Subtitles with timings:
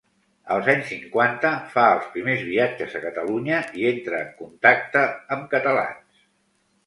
[0.53, 5.03] Els anys cinquanta fa els primers viatges a Catalunya i entra en contacte
[5.37, 6.25] amb catalans.